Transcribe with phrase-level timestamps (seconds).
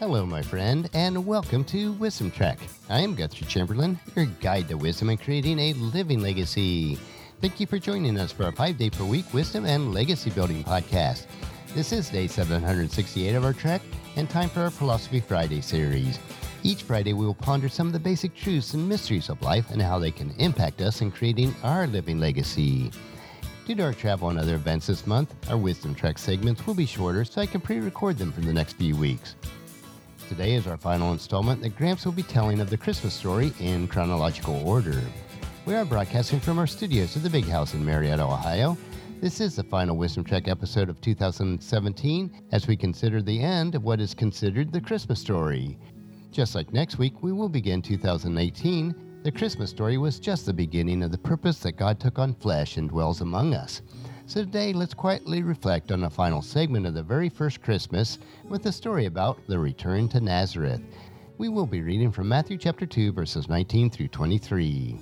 [0.00, 2.60] Hello, my friend, and welcome to Wisdom Trek.
[2.88, 6.96] I am Guthrie Chamberlain, your guide to wisdom and creating a living legacy.
[7.40, 10.62] Thank you for joining us for our five day per week wisdom and legacy building
[10.62, 11.26] podcast.
[11.74, 13.82] This is day 768 of our trek
[14.14, 16.20] and time for our Philosophy Friday series.
[16.62, 19.82] Each Friday, we will ponder some of the basic truths and mysteries of life and
[19.82, 22.92] how they can impact us in creating our living legacy.
[23.66, 26.86] Due to our travel and other events this month, our Wisdom Trek segments will be
[26.86, 29.34] shorter so I can pre record them for the next few weeks.
[30.28, 33.88] Today is our final installment that Gramps will be telling of the Christmas story in
[33.88, 35.02] chronological order.
[35.64, 38.76] We are broadcasting from our studios at the Big House in Marietta, Ohio.
[39.22, 43.84] This is the final Wisdom Trek episode of 2017 as we consider the end of
[43.84, 45.78] what is considered the Christmas story.
[46.30, 51.02] Just like next week, we will begin 2018 the Christmas story was just the beginning
[51.02, 53.82] of the purpose that God took on flesh and dwells among us.
[54.28, 58.66] So today, let's quietly reflect on the final segment of the very first Christmas with
[58.66, 60.82] a story about the return to Nazareth.
[61.38, 65.00] We will be reading from Matthew chapter 2, verses 19 through 23.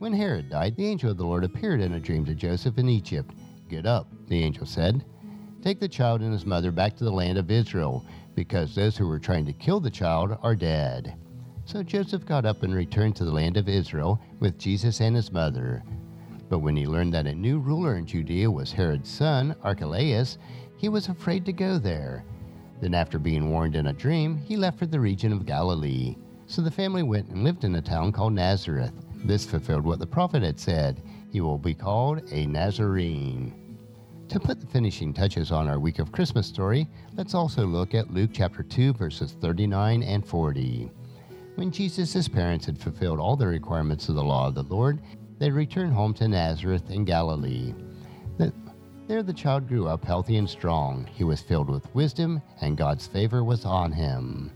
[0.00, 2.90] When Herod died, the angel of the Lord appeared in a dream to Joseph in
[2.90, 3.34] Egypt.
[3.70, 5.02] Get up, the angel said.
[5.62, 9.08] Take the child and his mother back to the land of Israel, because those who
[9.08, 11.14] were trying to kill the child are dead.
[11.64, 15.32] So Joseph got up and returned to the land of Israel with Jesus and his
[15.32, 15.82] mother.
[16.52, 20.36] But when he learned that a new ruler in Judea was Herod's son, Archelaus,
[20.76, 22.26] he was afraid to go there.
[22.78, 26.14] Then, after being warned in a dream, he left for the region of Galilee.
[26.46, 28.92] So the family went and lived in a town called Nazareth.
[29.24, 33.78] This fulfilled what the prophet had said he will be called a Nazarene.
[34.28, 38.12] To put the finishing touches on our week of Christmas story, let's also look at
[38.12, 40.90] Luke chapter 2, verses 39 and 40.
[41.54, 45.00] When Jesus' parents had fulfilled all the requirements of the law of the Lord,
[45.42, 47.74] they returned home to Nazareth in Galilee.
[49.08, 51.04] There the child grew up healthy and strong.
[51.12, 54.52] He was filled with wisdom, and God's favor was on him.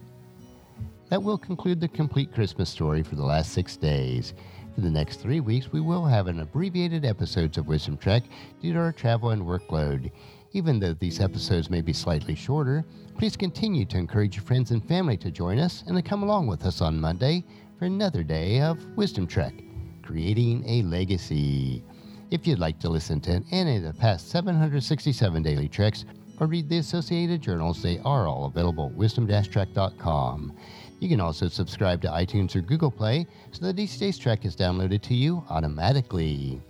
[1.11, 4.33] That will conclude the complete Christmas story for the last six days.
[4.77, 8.22] For the next three weeks, we will have an abbreviated episodes of Wisdom Trek
[8.62, 10.12] due to our travel and workload.
[10.53, 12.84] Even though these episodes may be slightly shorter,
[13.19, 16.47] please continue to encourage your friends and family to join us and to come along
[16.47, 17.44] with us on Monday
[17.77, 19.66] for another day of Wisdom Trek,
[20.06, 21.83] creating a legacy.
[22.31, 26.05] If you'd like to listen to any of the past 767 daily treks
[26.39, 30.56] or read the associated journals, they are all available at wisdom-trek.com.
[31.00, 34.55] You can also subscribe to iTunes or Google Play so that each day's trek is
[34.55, 36.61] downloaded to you automatically.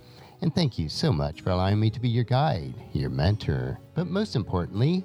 [0.40, 4.06] And thank you so much for allowing me to be your guide, your mentor, but
[4.06, 5.04] most importantly,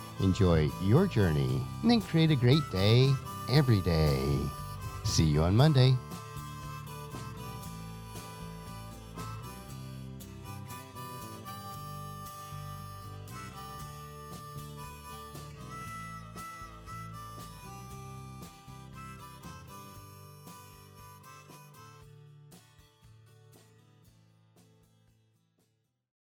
[0.21, 3.13] enjoy your journey, and then create a great day
[3.49, 4.37] every day.
[5.03, 5.95] See you on Monday.